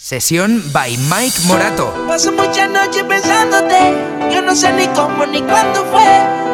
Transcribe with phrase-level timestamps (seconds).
[0.00, 1.92] Sesión by Mike Morato.
[2.06, 3.96] Paso muchas noches pensándote.
[4.32, 6.06] Yo no sé ni cómo ni cuándo fue.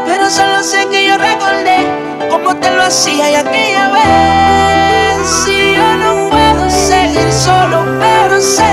[0.06, 1.86] Pero solo sé que yo recordé
[2.30, 5.28] cómo te lo hacía y aquella vez.
[5.44, 8.64] Si yo no puedo seguir solo, pero sé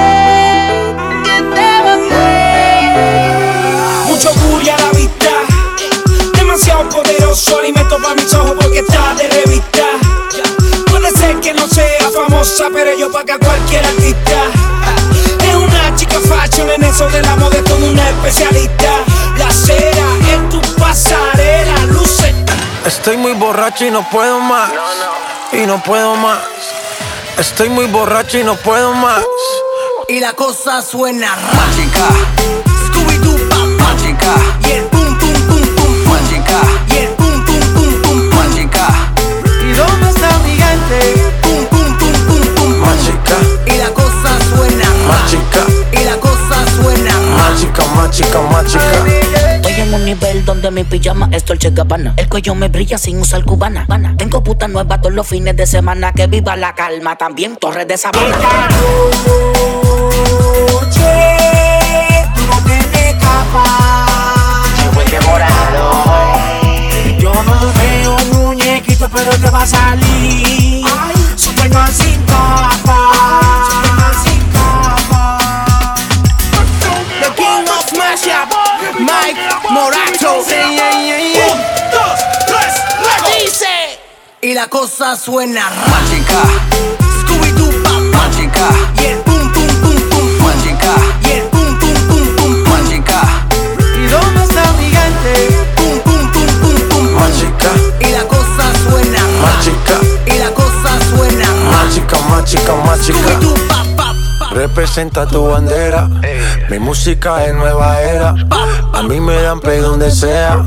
[1.25, 2.95] que te volver.
[4.07, 5.31] Mucho furia a la vista.
[6.37, 7.59] Demasiado poderoso.
[7.59, 9.50] Alimento para mis ojos porque está de revista.
[11.51, 14.43] Que no sea famosa, pero yo paga cualquier artista.
[15.49, 18.89] Es una chica fashion en eso de la moda, es como una especialista.
[19.37, 22.33] La cera en tu pasarela, luce.
[22.85, 24.69] Estoy muy borracho y no puedo más.
[25.51, 26.39] Y no puedo más.
[27.37, 29.21] Estoy muy borracho y no puedo más.
[30.07, 32.07] Y la cosa suena Mágica,
[32.87, 34.35] Scooby-Doo, mágica,
[34.67, 36.13] Y el pum, pum, pum, pum, pum.
[36.13, 38.37] mágica, Y el pum, pum, pum, pum, pum.
[38.37, 38.87] mágica,
[39.63, 40.10] ¿Y dónde
[41.41, 42.77] Pum, pum, pum, pum, pum, pum.
[42.79, 44.85] mágica, Y la cosa suena.
[45.07, 47.13] Mágica, Y la cosa suena.
[47.37, 49.55] Mágica, mágica, mágica.
[49.55, 52.13] Estoy en un nivel donde mi pijama es Dolce Gabbana.
[52.17, 53.85] El cuello me brilla sin usar cubana.
[53.87, 54.15] Bana.
[54.17, 56.11] Tengo puta nueva todos los fines de semana.
[56.13, 58.37] Que viva la calma, también Torres de Sabana
[69.23, 70.85] pero te va a salir.
[71.35, 73.11] Superman sin capa.
[73.69, 75.95] Superman sin capa.
[77.21, 78.49] The King of Mashup
[78.99, 80.45] Mike Morato Un,
[81.91, 83.43] dos, tres, luego.
[83.43, 83.99] Dice
[84.41, 86.41] Y la cosa suena Mágica,
[87.21, 87.71] Scooby-Doo,
[88.11, 89.20] mágica, Y
[101.21, 103.17] suena mágica, mágica, mágica.
[103.19, 104.49] Scooby-Doo, pa, pa, pa.
[104.53, 106.09] Representa tu bandera,
[106.69, 108.33] mi música es nueva era.
[108.93, 110.57] A mí me dan play donde sea,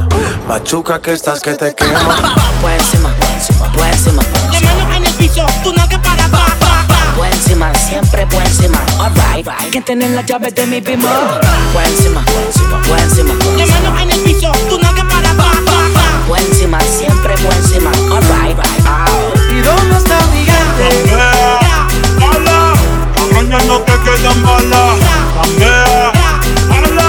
[0.48, 2.34] machuca que estás que te quema.
[2.60, 6.28] Por encima, por encima, por encima La mano en el piso, tú no que para,
[6.28, 7.14] pa, pa, pa.
[7.16, 11.08] Por encima, siempre por encima Alright, que tiene las llaves de mi bimbo
[11.72, 15.34] Por encima, por encima, por encima La mano en el piso, tú no que para,
[15.34, 16.26] pa, pa, pa.
[16.26, 20.86] Por encima, siempre por encima Alright, ¿Y dónde está mi gente?
[22.18, 22.74] Mala,
[23.48, 24.98] las no te quedan malas.
[25.34, 26.12] Cambia,
[26.68, 27.08] mala.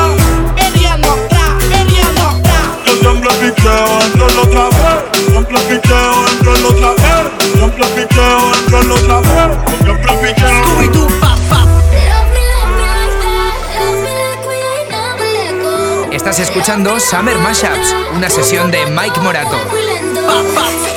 [0.56, 2.60] Periano, tra, periano, tra.
[2.86, 5.00] Yo siempre picheo, entro en otra vez.
[5.28, 7.26] Siempre picheo, entro en otra vez.
[7.56, 9.58] Siempre picheo, entro en otra vez.
[9.84, 10.50] Siempre picheo.
[10.50, 11.60] Scooby-Doo, pa, pa.
[11.62, 12.44] Love me, love me
[12.94, 13.58] like that.
[13.80, 16.14] Love me like we ain't never let go.
[16.14, 19.58] Estás escuchando Summer Mashups, una sesión de Mike Morato.
[19.74, 20.95] We let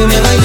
[0.00, 0.39] Bailando mágica,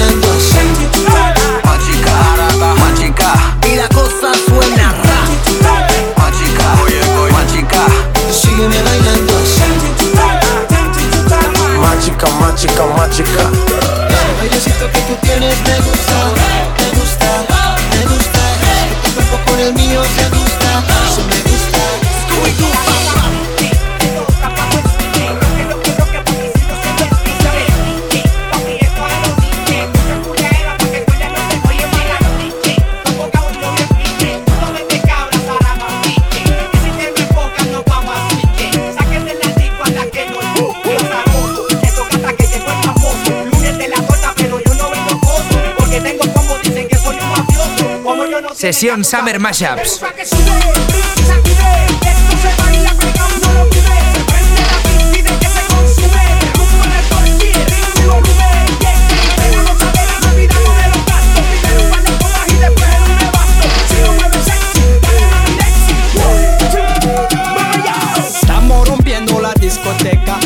[48.76, 50.02] Sesión Summer Mashups.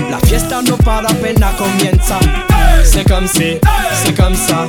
[0.08, 2.20] La fiesta no para apenas comienza.
[2.84, 3.58] C'est comme si,
[4.04, 4.68] c'est comme ça,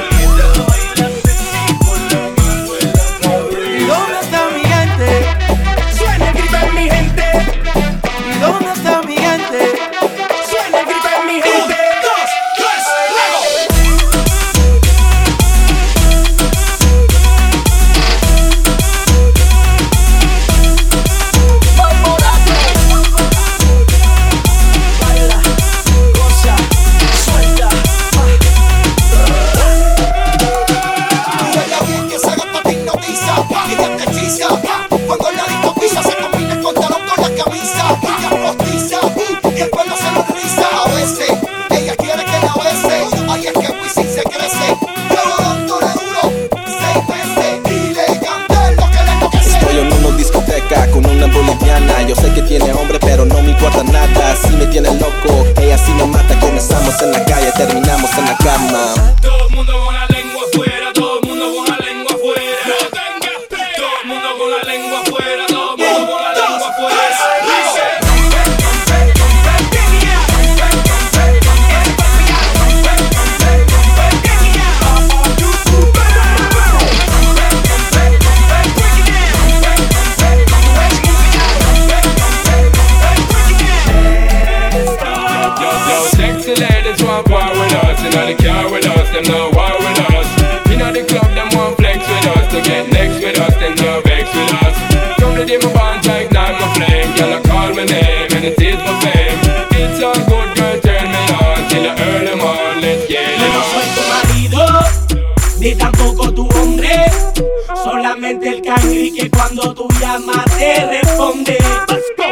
[108.21, 111.57] solamente el cangri que cuando tú llamas te responde.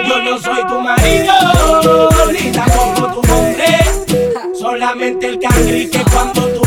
[0.08, 1.34] Yo no soy tu marido,
[2.32, 3.80] ni tampoco tu hombre.
[4.54, 6.59] Solamente el cangri que cuando tú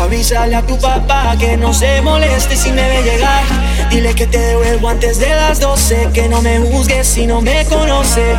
[0.00, 3.42] Avísale a tu papá que no se moleste si me ve llegar.
[3.90, 6.10] Dile que te devuelvo antes de las 12.
[6.14, 8.36] Que no me juzgues si no me conoce.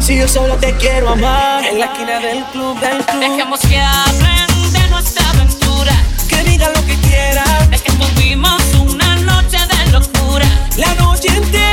[0.00, 1.64] Si yo solo te quiero amar.
[1.64, 3.20] En la esquina del club, del club.
[3.20, 5.92] Dejemos que hablen de nuestra aventura.
[6.28, 7.72] Que diga lo que quieran.
[7.72, 10.46] Es que tuvimos una noche de locura.
[10.76, 11.65] La noche entera.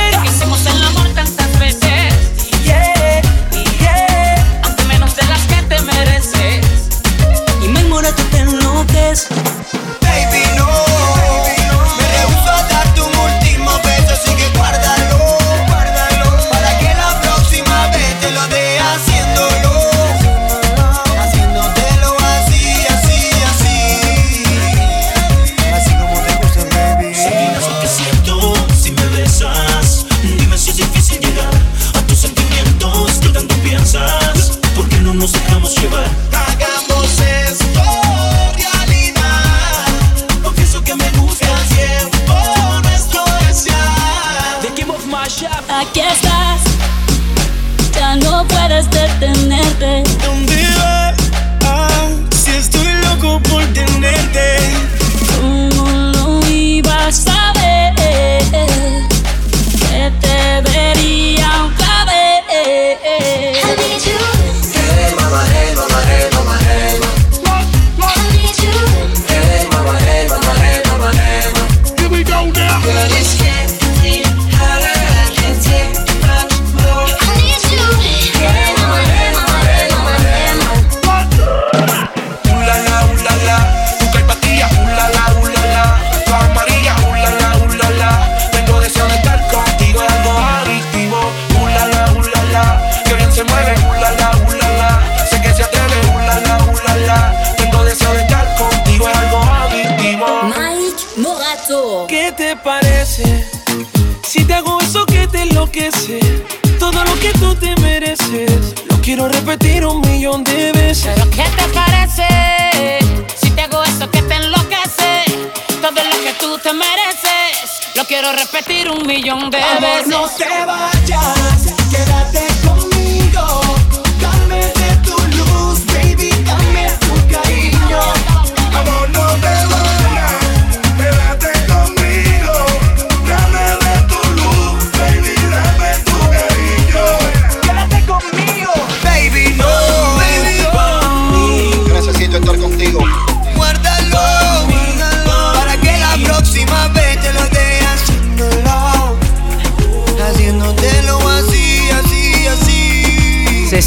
[9.14, 9.53] this.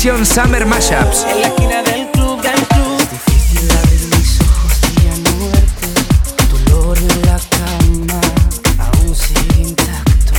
[0.08, 1.26] Summer Mashups.
[1.30, 2.98] En la esquina del club, del club.
[3.12, 5.88] Difícil abrir mis ojos y ya no verte.
[6.48, 8.22] Tu olor en la cama
[8.80, 10.34] aún sigue intacto.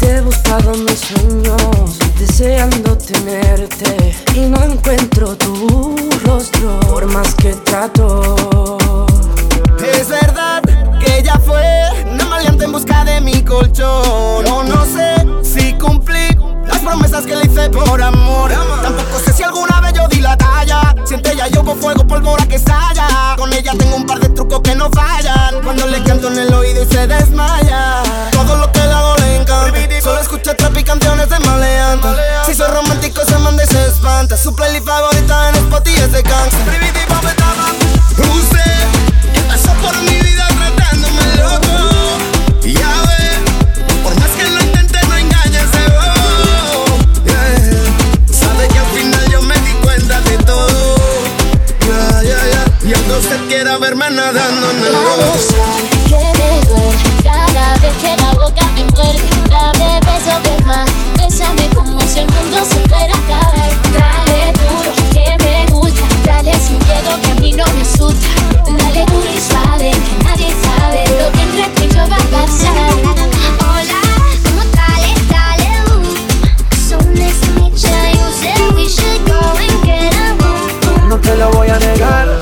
[0.00, 4.12] Te he buscado en mis sueños, deseando tenerte.
[4.34, 9.06] Y no encuentro tu rostro, por más que trato.
[9.96, 10.62] Es verdad
[10.98, 11.62] que ella fue
[12.10, 14.44] una maleante en busca de mi colchón.
[14.44, 15.19] No, no sé
[16.90, 18.50] promesas que le hice por amor.
[18.82, 20.92] Tampoco sé si alguna vez yo di la talla.
[21.04, 23.36] Siente ella yo con fuego, pólvora que estalla.
[23.36, 25.62] Con ella tengo un par de trucos que no fallan.
[25.62, 28.02] Cuando le canto en el oído y se desmaya.
[28.32, 30.00] Todo lo que le hago le encanta.
[30.02, 32.08] Solo escucha trap y canciones de maleante.
[32.46, 34.36] Si soy romántico se manda y se espanta.
[34.36, 36.99] Su playlist favorita en Spotify es de gangsta.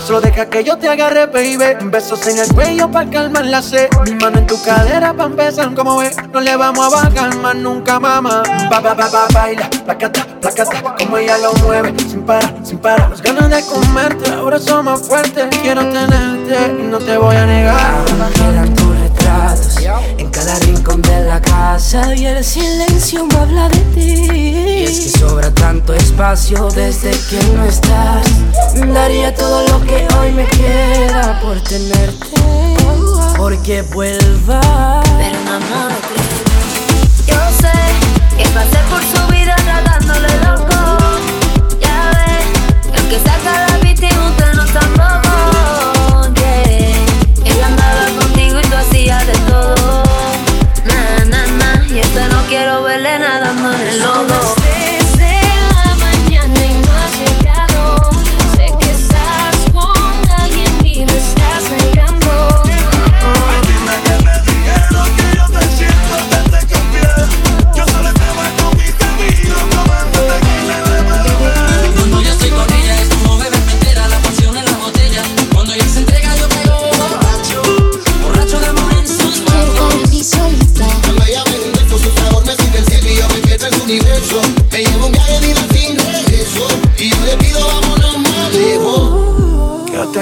[0.09, 1.85] Solo deja que yo te agarre, baby.
[1.91, 3.91] Besos en el cuello pa' calmar la sed.
[4.07, 6.17] Mi mano en tu cadera pa' empezar, como ves.
[6.33, 8.43] No le vamos a bajar más nunca, mamá.
[8.71, 10.95] Ba, ba, ba, ba, baila, placata, placata.
[10.99, 13.11] Como ella lo mueve, sin parar, sin parar.
[13.11, 15.45] Las ganas de comerte, ahora son más fuertes.
[15.61, 18.05] Quiero tenerte y no te voy a negar.
[18.33, 19.77] Quedan tus retratos
[20.17, 23.88] en cada rincón de la casa y el silencio me habla de ti.
[25.89, 28.27] Tanto espacio desde que no estás.
[28.93, 32.27] Daría todo lo que hoy me queda por tenerte,
[33.37, 34.61] porque vuelva.
[35.17, 35.89] Pero no.
[37.27, 37.73] Yo sé
[38.37, 39.08] que pasé por su vida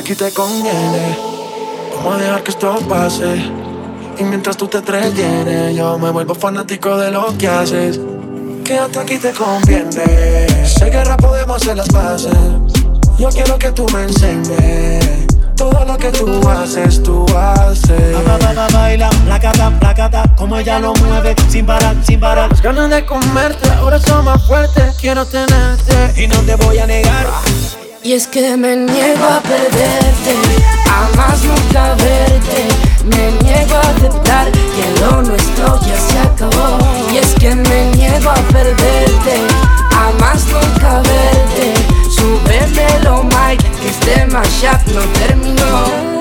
[0.07, 1.19] aquí te conviene.
[1.97, 3.43] Vamos a dejar que esto pase.
[4.19, 7.99] Y mientras tú te entretienes, yo me vuelvo fanático de lo que haces.
[8.65, 10.65] Quédate aquí te conviene.
[10.65, 12.31] Sé guerra podemos hacer las bases.
[13.19, 15.27] Yo quiero que tú me enseñes.
[15.57, 18.13] Todo lo que tú haces, tú haces.
[18.13, 22.49] Ba, ba, ba, baila, placata, placata, como ella lo mueve, sin parar, sin parar.
[22.51, 24.95] Las ganas de comerte ahora son más fuertes.
[25.01, 27.27] Quiero tenerte y no te voy a negar.
[28.07, 30.37] Y es que me niego a perderte,
[30.89, 32.69] a más nunca verte.
[33.05, 36.79] Me niego a aceptar que lo nuestro ya se acabó.
[37.13, 39.41] Y es que me niego a perderte,
[39.91, 41.75] a más nunca verte.
[42.09, 46.17] Súbemelo, Mike, que este mashup no terminó.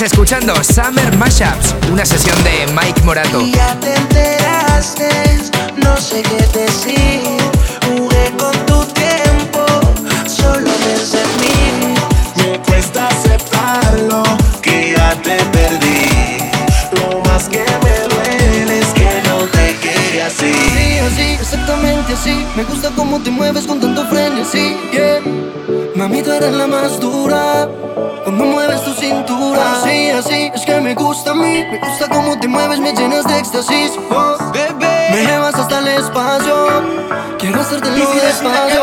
[0.00, 3.42] Estás escuchando Summer Mashups, una sesión de Mike Morato.
[3.42, 5.10] Ya te enteraste,
[5.76, 7.20] no sé qué decir.
[7.86, 9.66] Jugué con tu tiempo,
[10.26, 11.94] solo pensé en mí.
[12.36, 14.22] Me cuesta aceptarlo,
[14.62, 16.48] que ya te perdí.
[16.92, 20.50] Lo más que me duele es que no te quería así.
[20.50, 22.46] Sí, así, exactamente así.
[22.56, 25.20] Me gusta cómo te mueves con tanto frenesí, yeah.
[26.00, 27.68] Mami, tú eres la más dura.
[28.24, 31.62] Cuando mueves tu cintura, así, así, es que me gusta a mí.
[31.70, 33.92] Me gusta cómo te mueves, me llenas de éxtasis.
[34.10, 35.08] Oh, bebé.
[35.10, 36.56] Me llevas hasta el espacio.
[37.38, 38.79] Quiero hacerte lo despacio.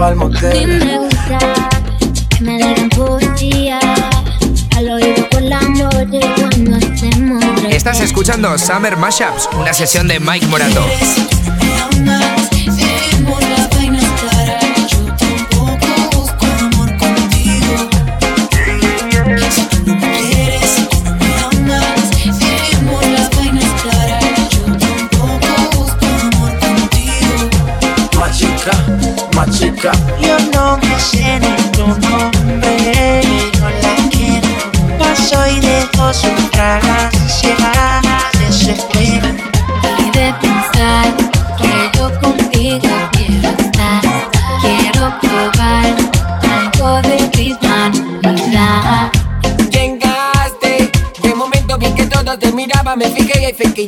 [0.00, 0.98] motel.
[7.70, 10.86] Estás escuchando Summer Mashups, una sesión de Mike Morato.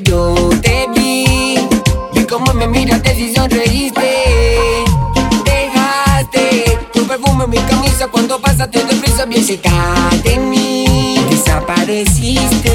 [0.01, 1.59] yo te vi.
[2.15, 4.85] Y como me miraste y sonreíste.
[5.45, 11.19] Dejaste tu perfume en mi camisa Cuando pasaste de prisa me en mí.
[11.29, 12.72] Desapareciste.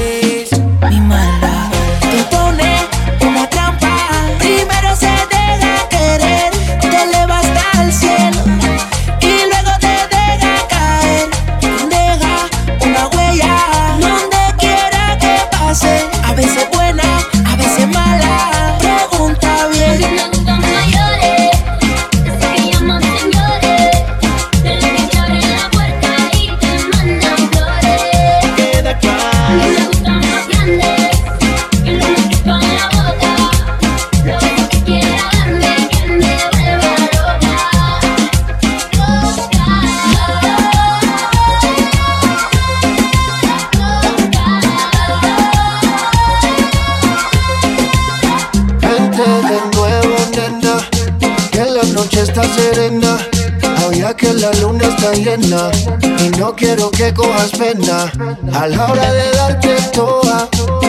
[56.58, 58.12] quiero que cojas pena
[58.52, 60.48] a la hora de darte toa,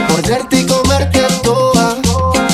[0.09, 1.95] morderte y comerte toa.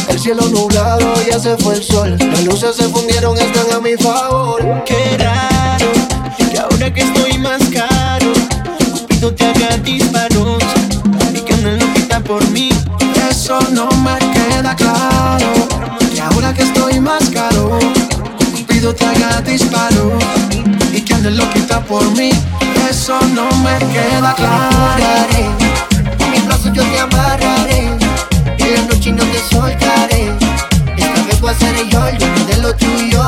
[0.10, 3.96] El cielo nublado ya se fue el sol, las luces se fundieron están a mi
[3.96, 4.62] favor.
[4.86, 5.92] Qué raro
[6.52, 8.34] que ahora que estoy más caro,
[8.92, 10.62] Cupido te haga disparos
[11.34, 12.70] y que no lo quita por mí.
[13.30, 15.54] Eso no me queda claro
[16.14, 17.80] que ahora que estoy más caro,
[18.58, 20.12] Cupido te haga disparos
[20.92, 22.32] y que no lo quita por mí
[23.06, 24.72] eso no me queda claro.
[26.18, 27.82] Con mis brazos yo te amarraré.
[28.58, 30.32] En la noche no te soltaré.
[30.98, 33.24] Esta vez voy a ser yo el dueño de lo tuyo.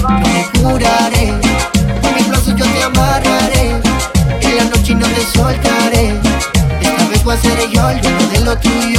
[0.00, 1.34] No me curaré.
[2.00, 3.76] Con mis brazos yo te amarraré.
[4.40, 6.18] En la noche no te soltaré.
[6.80, 8.97] Esta vez voy a ser yo el dueño de lo tuyo.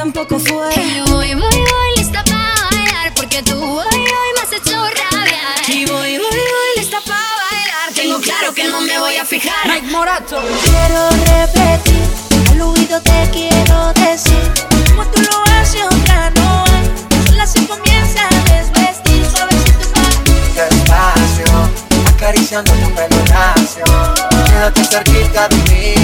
[0.00, 0.70] Tampoco fue.
[0.76, 3.12] Y voy, voy, voy, lista para bailar.
[3.14, 5.60] Porque tú hoy, hoy me has hecho rabiar.
[5.68, 7.92] Y voy, voy, voy, lista para bailar.
[7.94, 9.66] Tengo claro que no me voy a fijar.
[9.66, 10.40] Mike Morato.
[10.64, 12.02] Quiero repetir,
[12.50, 14.42] al oído te quiero decir.
[14.88, 16.90] Como tú lo haces, otra no hay.
[17.26, 19.22] Sola se comienza a desvestir.
[19.26, 20.64] Suavecito va.
[20.64, 21.44] Despacio,
[22.08, 23.84] acariciando tu pelo lacio.
[24.46, 25.94] Quédate cerquita de mí,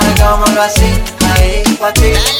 [0.00, 0.90] hagámoslo así,
[1.36, 2.39] ahí pa' ti.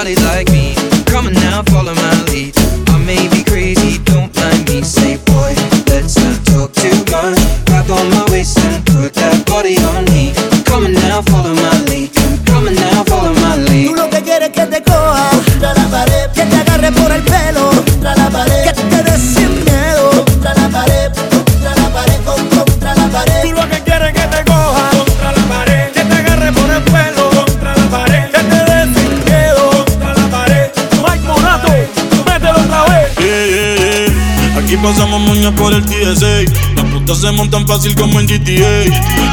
[0.00, 0.74] somebody like me.
[1.04, 2.09] Come on now, follow my
[37.30, 38.86] Se montan fácil como en GTA.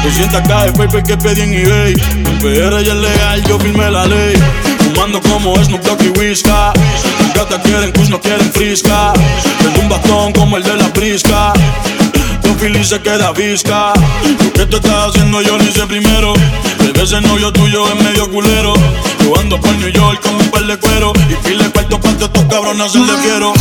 [0.04, 1.94] 200k de paper que pedí en eBay.
[1.94, 4.36] En PR ya es legal, yo firmé la ley.
[4.84, 6.72] Fumando como Snoop Dogg y Whisca.
[7.18, 9.12] Las gatas quieren kush, no quieren frisca.
[9.58, 11.52] Tengo un bastón como el de la brisca.
[12.60, 13.94] Philly se queda visca.
[14.44, 16.34] Lo que tú estás haciendo yo lo hice primero.
[16.78, 18.74] Bebé, ese novio tuyo es medio culero.
[19.24, 21.12] Yo ando por New York con un par de cuero.
[21.28, 23.52] Y pile cuarto para estos cabrones se le quiero.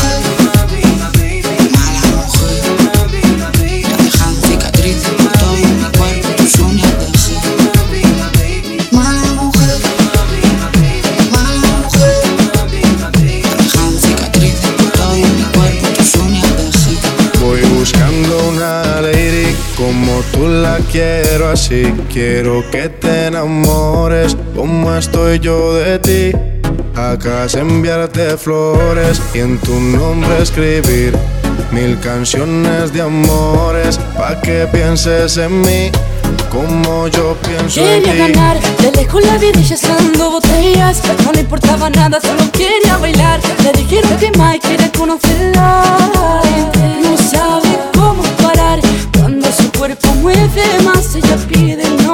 [20.38, 21.84] Tú la quiero así.
[22.12, 26.32] Quiero que te enamores como estoy yo de ti.
[26.96, 31.16] Acá es enviarte flores y en tu nombre escribir
[31.72, 35.92] mil canciones de amores pa' que pienses en mí
[36.52, 38.34] como yo pienso en Quería ti.
[38.34, 43.40] ganar de lejos la vida y echando botellas No le importaba nada, solo quería bailar
[43.64, 45.84] Le dijeron que Mike quiere conocerla
[47.04, 47.67] No sabe
[49.88, 52.07] Cuerpo mueve más Ella pide, no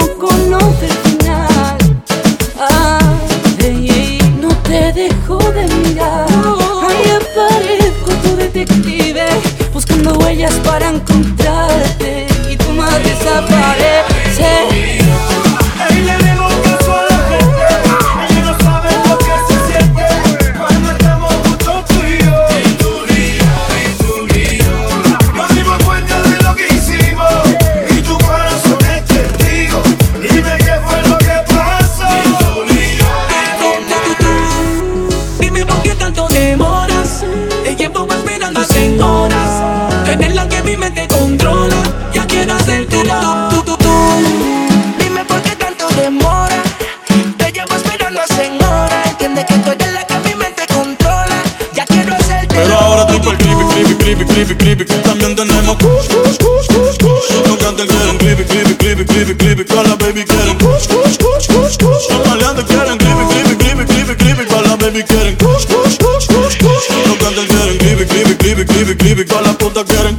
[54.51, 54.85] creepy.
[54.85, 57.47] que También tenemos kush, kush, kush, kush, kush.
[57.47, 59.63] Los cantantes quieren creepy, creepy, creepy, creepy, creepy.
[59.63, 62.09] Todas las baby quieren kush, kush, kush, kush, kush.
[62.09, 64.45] Los maleantes quieren creepy, creepy, creepy, creepy, creepy.
[64.49, 66.85] Todas las baby quieren kush, kush, kush, kush, kush.
[67.07, 69.25] Los cantantes quieren creepy, creepy, creepy, creepy, creepy.
[69.25, 70.12] Todas las putas quieren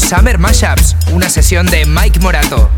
[0.00, 2.70] Summer Mashups, una sesión de Mike Morato.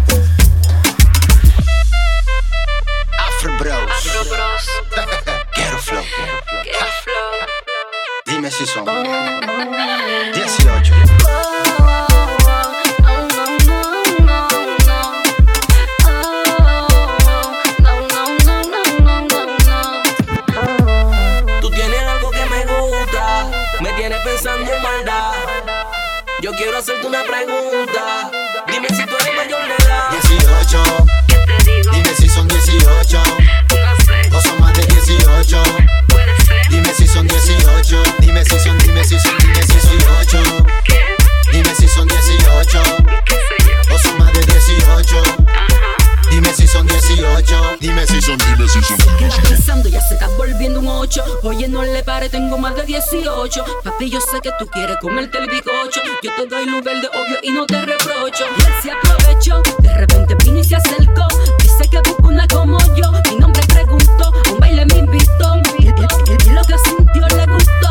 [53.12, 53.64] 18.
[53.84, 56.00] Papi, yo sé que tú quieres comerte el bicocho.
[56.22, 58.44] Yo te doy luz verde, obvio, y no te reprocho.
[58.56, 61.28] Y él se aprovechó, de repente vino y se acercó.
[61.58, 63.12] Dice que busca una como yo.
[63.30, 65.56] Mi nombre preguntó, a un baile me invitó.
[65.78, 67.88] Y, y- y- y lo que sintió le gustó.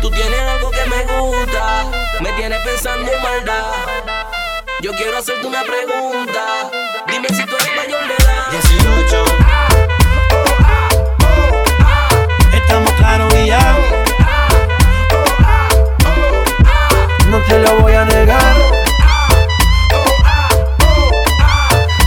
[0.00, 1.84] Tú tienes algo que me gusta,
[2.20, 3.64] me tienes pensando en maldad.
[4.80, 6.70] Yo quiero hacerte una pregunta.
[7.06, 8.50] Dime si tú eres mayor de edad.
[8.50, 9.41] 18.
[17.62, 18.56] Lo voy a negar.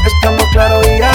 [0.06, 1.12] Estamos claros y ya.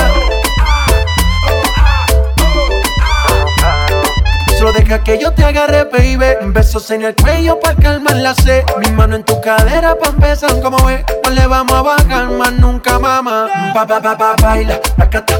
[4.58, 6.52] Solo deja que yo te agarre, baby.
[6.52, 8.64] Besos en el cuello para calmar la sed.
[8.78, 11.02] Mi mano en tu cadera pa' empezar, como ves.
[11.24, 13.48] No le vamos a bajar más nunca, mamá.
[13.72, 14.78] Pa, pa, pa, pa, baila.
[14.96, 15.34] Placata,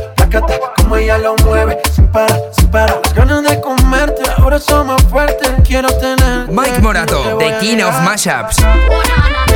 [0.77, 1.81] Como ella lo mueve.
[1.93, 3.01] Sin parar, sin parar.
[3.05, 5.51] Las ganas de comerte ahora son más fuertes.
[5.67, 6.49] Quiero tener.
[6.49, 8.59] Mike Morato, The King of Mashups.
[8.59, 9.50] Estamos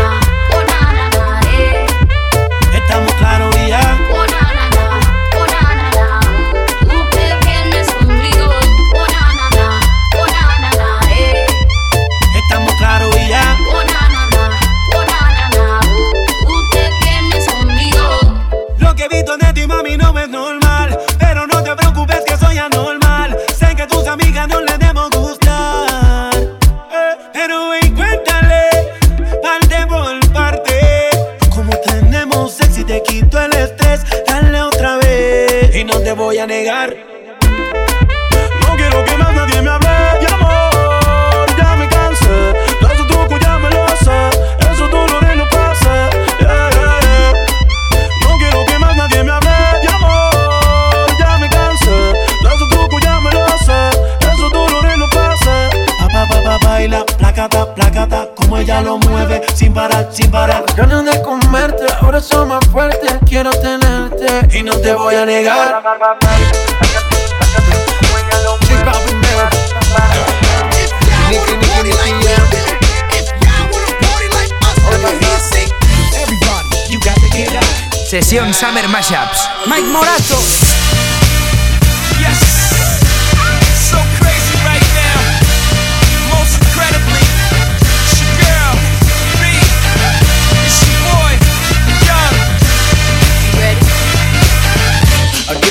[78.15, 79.51] Sesión Summer Mashups.
[79.67, 80.74] Mike Morato.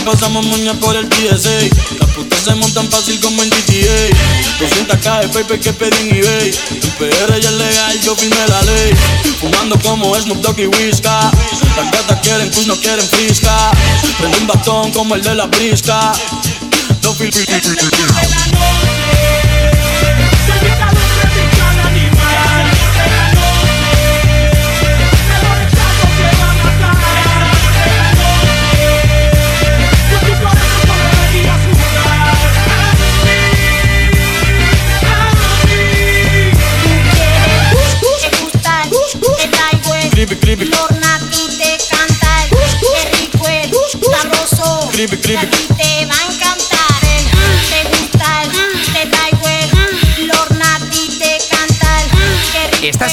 [0.03, 1.49] Aquí pasamos moña por el TSA.
[1.97, 4.09] Las putas se montan fácil como en GTA.
[4.59, 6.49] 200k de paper que pedí en eBay.
[6.49, 8.91] El PR ya es legal, yo firmé la ley.
[9.39, 11.31] Fumando como Snoop Dogg y Whisca.
[11.77, 13.71] Las gatas quieren kush, no quieren frisca.
[14.19, 16.11] Prende un batón como el de la brisca.
[17.01, 18.82] No fil- fil- fil- fil-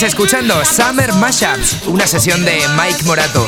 [0.07, 3.47] escuchando Summer Mashups, una sesión de Mike Morato.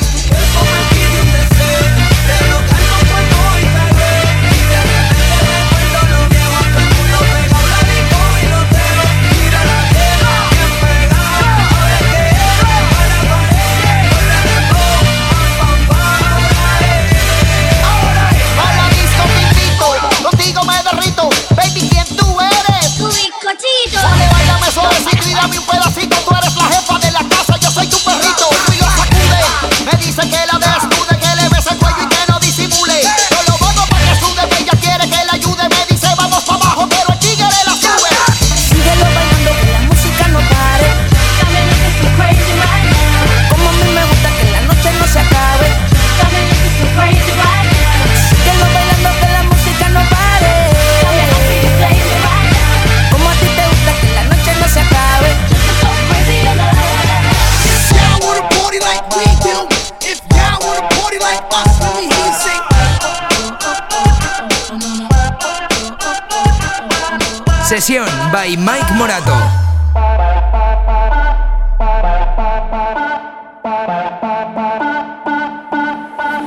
[68.33, 69.35] By Mike Morato.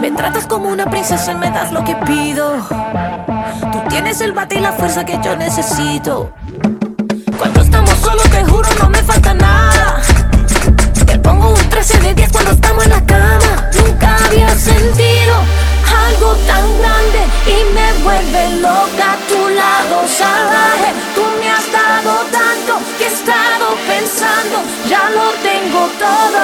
[0.02, 2.58] Me tratas como una princesa y me das lo que pido.
[3.72, 6.34] Tú tienes el bate y la fuerza que yo necesito.
[7.38, 10.02] Cuando estamos solos, te juro, no me falta nada.
[11.06, 13.70] Te pongo un 13 de 10 cuando estamos en la cama.
[13.76, 15.36] Nunca había sentido
[15.86, 20.94] algo tan grande y me vuelve loca a tu lado salvaje.
[21.14, 24.58] Tú me has dado tanto que he estado pensando,
[24.90, 26.42] ya lo tengo todo.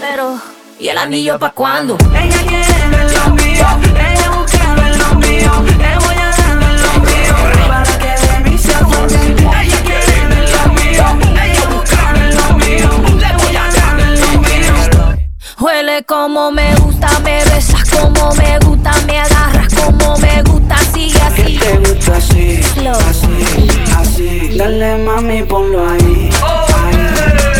[0.00, 0.40] Pero,
[0.78, 1.96] ¿y el anillo pa' cuándo?
[2.14, 3.66] Ella quiere lo mío,
[3.98, 7.34] ella busca lo mío, le voy a dar lo mío
[7.68, 8.72] para que de mí se.
[8.72, 10.18] Ella quiere
[10.52, 11.04] lo mío,
[11.42, 12.02] ella busca
[12.36, 14.74] lo mío, le voy a dar lo mío.
[15.60, 17.44] Huele como me gusta, me
[17.98, 21.58] como me gusta, me agarras como me gusta, sigue así.
[21.58, 22.60] te gusta así,
[23.08, 24.56] así, así.
[24.56, 26.96] Dale mami, ponlo ahí, ahí,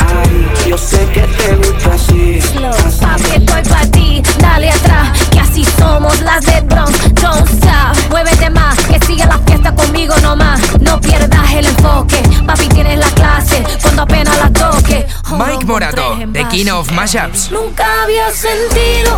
[0.08, 0.68] ahí.
[0.68, 2.72] Yo sé que te gusta así, Slow.
[3.00, 7.14] Papi, estoy pa' ti, dale atrás, que así somos las de Bronx.
[7.14, 10.60] Don't stop, muévete más, que sigue la fiesta conmigo nomás.
[10.80, 15.06] No pierdas el enfoque, papi, tienes la clase cuando apenas la toque.
[15.36, 17.50] Mike Morato, The King of Mashups.
[17.50, 19.16] Nunca había sentido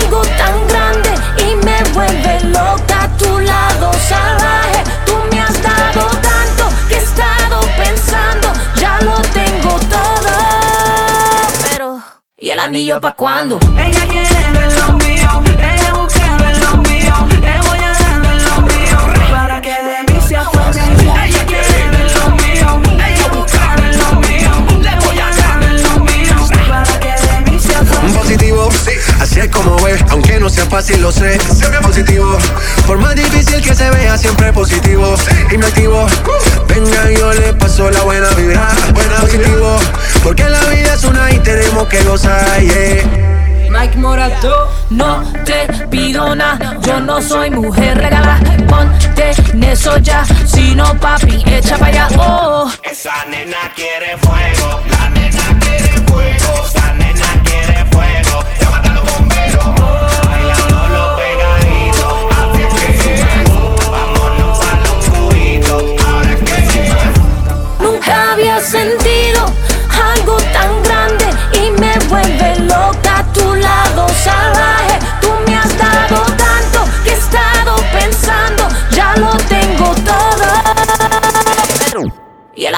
[0.00, 4.84] algo tan grande y me vuelve loca a tu lado salvaje.
[5.06, 10.30] Tú me has dado tanto que he estado pensando, ya lo tengo todo.
[11.70, 12.02] Pero,
[12.36, 13.58] ¿y el anillo pa' cuándo?
[13.76, 14.28] Ella quiere
[30.78, 31.36] fácil lo sé.
[31.40, 32.38] Siempre positivo,
[32.86, 35.12] por más difícil que se vea, siempre positivo.
[35.50, 36.06] Y me activo,
[36.68, 38.68] venga yo le paso la buena vibra.
[38.94, 39.76] Buena positivo,
[40.22, 43.68] porque la vida es una y tenemos que gozar, yeah.
[43.70, 50.24] Mike Morato, no te pido nada, yo no soy mujer regala, ponte en eso ya,
[50.46, 52.70] si no papi, echa pa' allá, oh.
[52.84, 55.17] Esa nena quiere fuego, la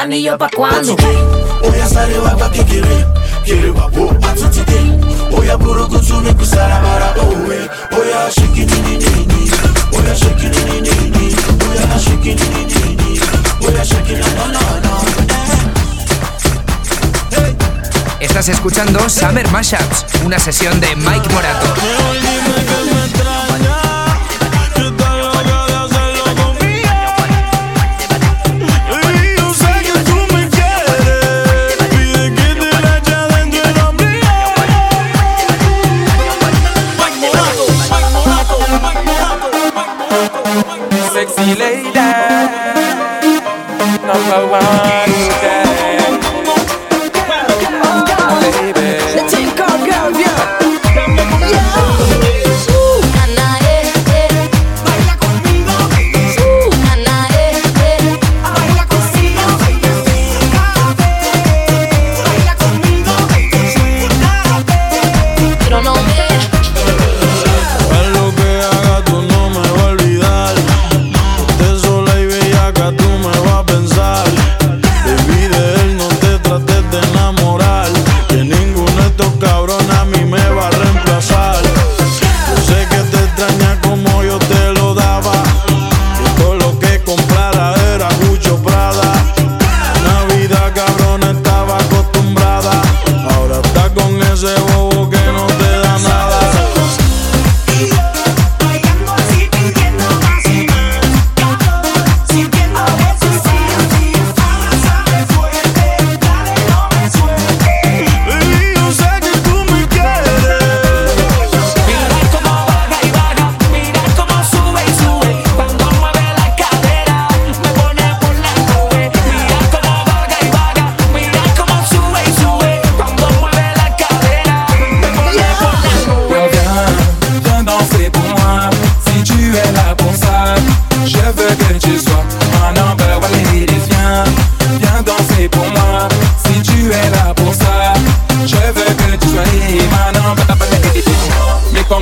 [0.00, 0.96] anillo pa' cuándo?
[1.62, 3.06] Oya sare waka kekere
[3.44, 4.80] Kere wapo atutide
[5.38, 7.58] Oya burukutu ni kusara mara owe
[8.00, 9.50] Oya shake it ni ni ni
[9.96, 11.34] Oya shake it ni ni ni
[11.68, 13.20] Oya shake it ni ni ni
[13.66, 14.90] Oya shake it no no no
[18.20, 21.74] Estás escuchando Summer Mashups, una sesión de Mike Morato.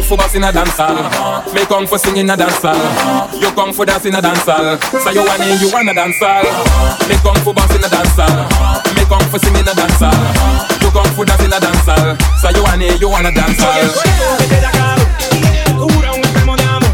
[0.09, 0.97] for bossing a dance hall.
[0.97, 1.53] Uh-huh.
[1.53, 2.73] Me come for singing a dance hall.
[2.73, 3.29] Uh-huh.
[3.37, 4.81] You come for dancing a dance hall.
[5.05, 6.41] So you wanna, you wanna dance hall.
[6.41, 7.09] Uh-huh.
[7.09, 8.25] Me come for bossing a dance hall.
[8.25, 8.81] Uh-huh.
[8.97, 10.09] Me come for singing a dance hall.
[10.09, 10.81] Uh-huh.
[10.81, 12.17] You come for dancing a dance hall.
[12.41, 13.85] So you wanna, you wanna dance hall.
[14.41, 14.97] Vete de acá,
[15.77, 16.89] jura un extremo de amor.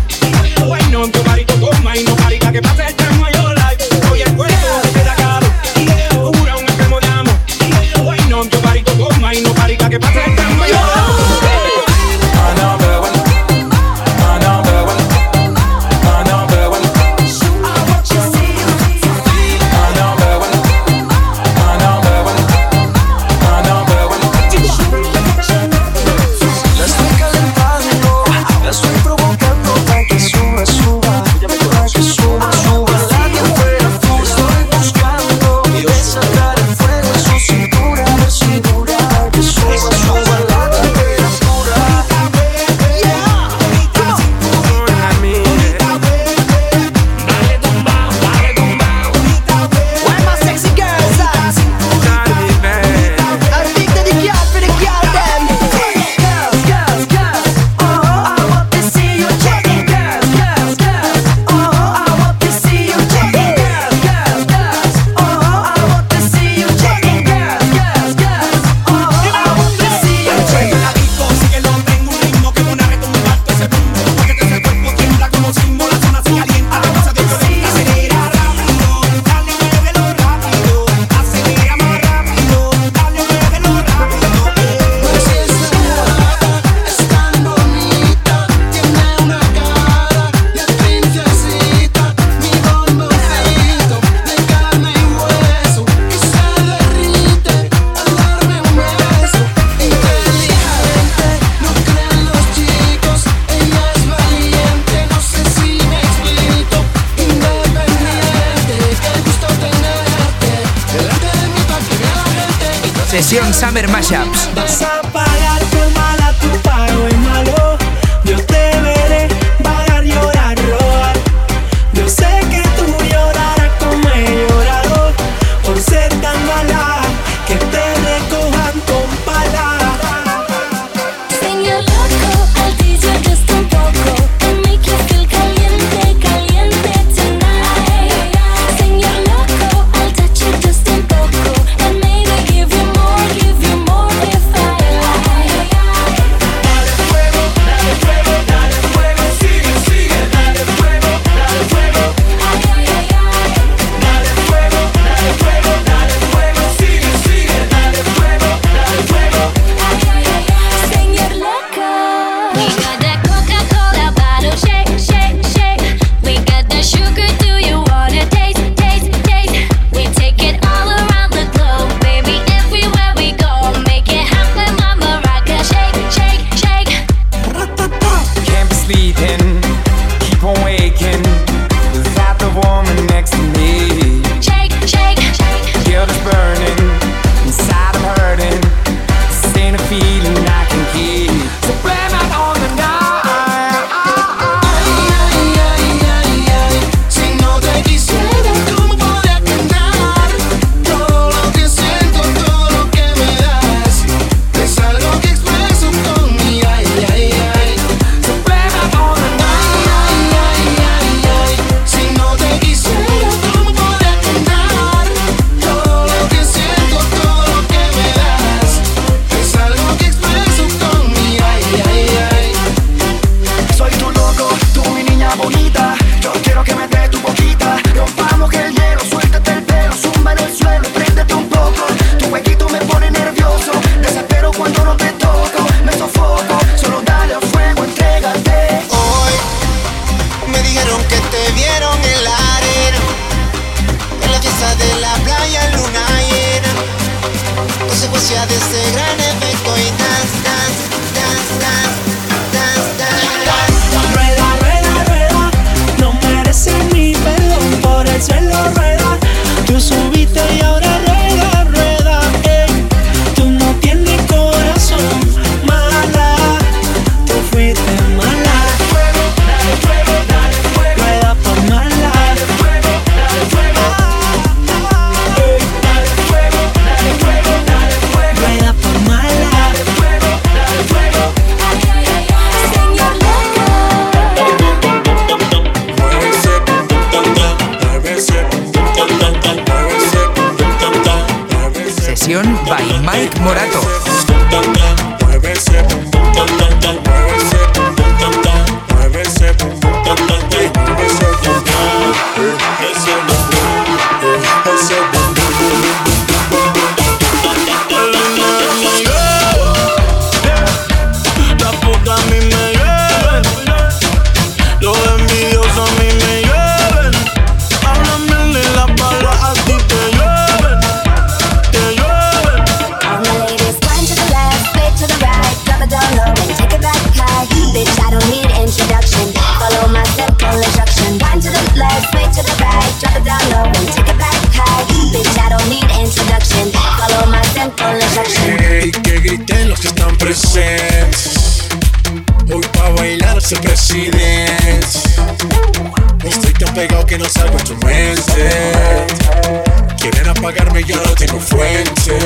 [350.75, 352.19] Apagarme, yo no tengo fuente.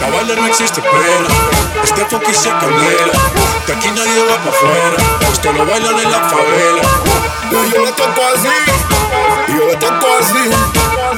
[0.00, 1.28] Pa' bailar no existe pena.
[1.84, 3.12] Este funky se candela.
[3.66, 4.96] De aquí nadie va pa' afuera.
[5.32, 6.82] Esto lo bailan en la favela.
[7.50, 8.48] Y yo le toco así,
[9.48, 10.50] yo le toco así.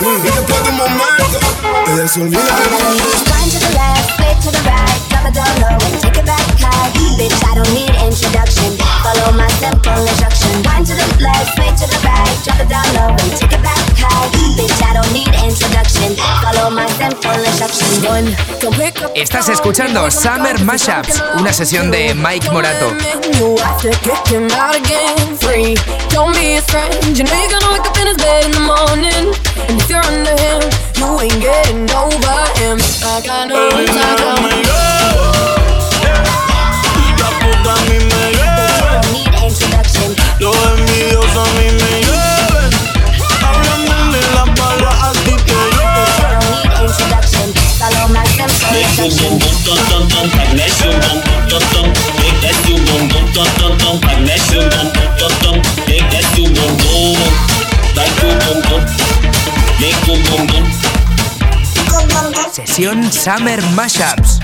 [0.01, 1.39] Y después de un momento,
[1.86, 2.76] ella se olvida de mí.
[3.32, 6.26] One to the left, split to the right, drop it down low and take it
[6.26, 6.57] back high.
[7.18, 8.78] Bitch, I don't need introduction.
[9.02, 10.54] Follow my simple instruction.
[10.62, 13.58] One to the left, split to the right, drop it down low and take it
[13.58, 14.30] back high.
[14.54, 16.14] Bitch, I don't need introduction.
[16.14, 17.90] Follow my simple instruction.
[18.06, 18.30] One,
[18.62, 19.10] don't pick up.
[19.16, 22.94] Estás escuchando Summer Mashups, una sesión de Mike Morato.
[23.34, 25.18] You have to kick him out again.
[25.38, 25.74] Free,
[26.10, 26.94] don't be his friend.
[27.18, 29.34] You know you're gonna wake up in his bed in the morning.
[29.66, 30.62] And if you're under him,
[30.94, 32.78] you ain't getting over him.
[33.02, 34.58] Like I know, like I know.
[34.62, 35.57] La
[40.55, 42.70] los envidiosos a mí me llueven.
[43.44, 46.88] Háblame de las balas, a ti te llueven.
[47.78, 49.49] Follow my simple instruction.
[62.53, 64.40] Sesión Summer Mashups.